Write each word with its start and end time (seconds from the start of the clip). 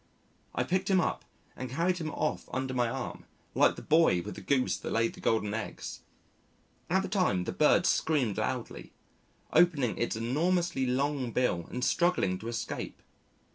I 0.55 0.63
picked 0.63 0.89
him 0.89 0.99
up 0.99 1.23
and 1.55 1.69
carried 1.69 1.99
him 1.99 2.09
off 2.09 2.49
under 2.51 2.73
my 2.73 2.89
arm, 2.89 3.25
like 3.53 3.75
the 3.75 3.83
boy 3.83 4.23
with 4.23 4.33
the 4.33 4.41
Goose 4.41 4.75
that 4.77 4.89
laid 4.91 5.13
the 5.13 5.19
golden 5.21 5.53
eggs. 5.53 5.99
All 6.89 7.01
the 7.01 7.07
time, 7.07 7.43
the 7.43 7.51
bird 7.51 7.85
screamed 7.85 8.39
loudly, 8.39 8.93
opening 9.53 9.99
its 9.99 10.15
enormously 10.15 10.87
long 10.87 11.29
bill 11.31 11.67
and 11.69 11.85
struggling 11.85 12.39
to 12.39 12.47
escape. 12.47 12.99